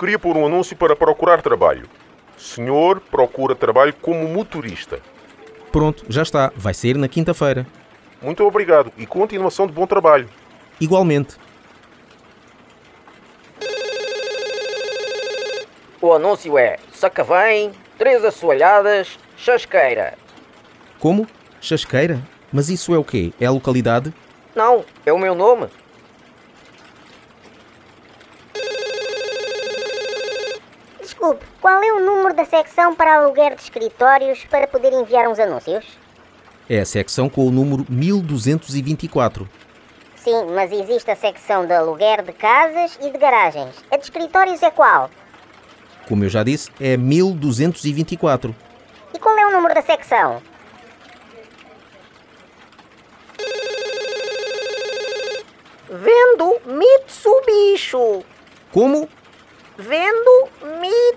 [0.00, 1.86] Queria pôr um anúncio para procurar trabalho.
[2.38, 4.98] Senhor procura trabalho como motorista.
[5.70, 6.50] Pronto, já está.
[6.56, 7.66] Vai sair na quinta-feira.
[8.22, 10.26] Muito obrigado e continuação de bom trabalho.
[10.80, 11.36] Igualmente.
[16.00, 20.14] O anúncio é Sacavém, Três Assoalhadas, Chasqueira.
[20.98, 21.26] Como?
[21.60, 22.22] Chasqueira?
[22.50, 23.34] Mas isso é o quê?
[23.38, 24.14] É a localidade?
[24.56, 25.68] Não, é o meu nome.
[31.20, 35.38] Desculpe, qual é o número da secção para aluguer de escritórios para poder enviar uns
[35.38, 35.84] anúncios?
[36.66, 39.46] É a secção com o número 1224.
[40.16, 43.74] Sim, mas existe a secção de aluguer de casas e de garagens.
[43.90, 45.10] A de escritórios é qual?
[46.08, 48.56] Como eu já disse, é 1224.
[49.12, 50.40] E qual é o número da secção?
[55.86, 58.24] Vendo Mitsubishi.
[58.72, 59.06] Como?
[59.76, 61.09] Vendo Mitsubishi.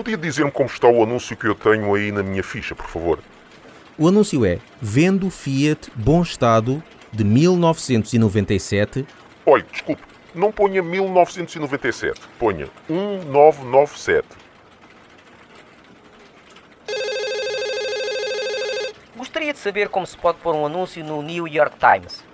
[0.00, 3.18] Podia dizer-me como está o anúncio que eu tenho aí na minha ficha, por favor?
[3.98, 9.06] O anúncio é Vendo Fiat Bom Estado de 1997.
[9.44, 10.02] Olhe, desculpe,
[10.34, 14.26] não ponha 1997, ponha 1997.
[19.14, 22.24] Gostaria de saber como se pode pôr um anúncio no New York Times.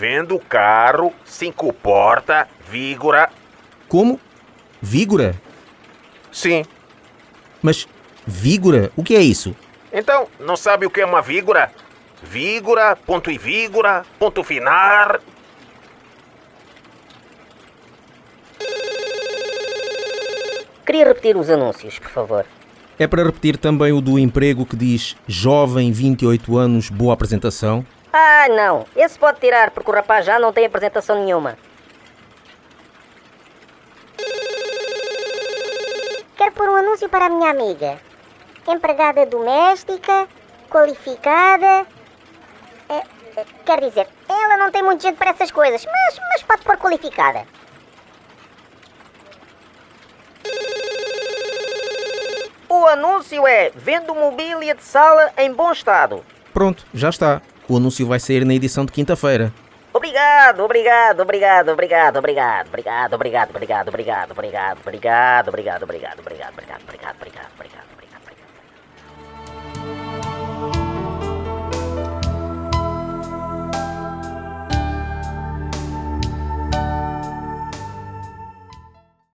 [0.00, 3.28] Vendo carro, cinco porta, Vígora.
[3.86, 4.18] Como?
[4.80, 5.34] Vígora?
[6.32, 6.64] Sim.
[7.60, 7.86] Mas
[8.26, 8.90] Vígora?
[8.96, 9.54] O que é isso?
[9.92, 11.70] Então, não sabe o que é uma Vígora?
[12.22, 15.20] Vígora, ponto e Vígora, ponto final.
[20.86, 22.46] Queria repetir os anúncios, por favor.
[22.98, 27.84] É para repetir também o do emprego que diz jovem, 28 anos, boa apresentação?
[28.12, 28.86] Ah, não.
[28.96, 31.56] Esse pode tirar, porque o rapaz já não tem apresentação nenhuma.
[36.36, 37.98] Quero pôr um anúncio para a minha amiga.
[38.66, 40.26] Empregada doméstica,
[40.68, 41.86] qualificada.
[42.88, 42.96] É,
[43.36, 46.76] é, quer dizer, ela não tem muito jeito para essas coisas, mas, mas pode pôr
[46.78, 47.46] qualificada.
[52.68, 56.24] O anúncio é Vendo mobília de sala em bom estado.
[56.52, 57.42] Pronto, já está.
[57.70, 59.52] O anúncio vai sair na edição de quinta-feira.
[59.94, 67.14] Obrigado, obrigado, obrigado, obrigado, obrigado, obrigado, obrigado, obrigado, obrigado, obrigado, obrigado, obrigado, obrigado, obrigado, obrigado,
[67.14, 67.89] obrigado, obrigado.